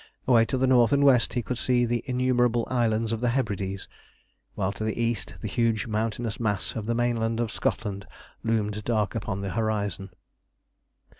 Away 0.27 0.45
to 0.45 0.57
the 0.57 0.65
north 0.65 0.93
and 0.93 1.03
west 1.03 1.33
he 1.35 1.43
could 1.43 1.59
see 1.59 1.85
the 1.85 2.01
innumerable 2.07 2.67
islands 2.71 3.11
of 3.11 3.21
the 3.21 3.29
Hebrides, 3.29 3.87
while 4.55 4.71
to 4.71 4.83
the 4.83 4.99
east 4.99 5.35
the 5.41 5.47
huge 5.47 5.85
mountainous 5.85 6.39
mass 6.39 6.75
of 6.75 6.87
the 6.87 6.95
mainland 6.95 7.39
of 7.39 7.51
Scotland 7.51 8.07
loomed 8.43 8.83
dark 8.83 9.13
upon 9.13 9.41
the 9.41 9.51
horizon. 9.51 10.09